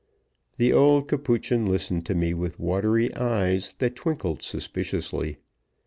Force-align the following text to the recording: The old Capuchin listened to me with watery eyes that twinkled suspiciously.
The 0.57 0.73
old 0.73 1.07
Capuchin 1.07 1.67
listened 1.67 2.07
to 2.07 2.15
me 2.15 2.33
with 2.33 2.59
watery 2.59 3.13
eyes 3.13 3.75
that 3.77 3.95
twinkled 3.95 4.41
suspiciously. 4.41 5.37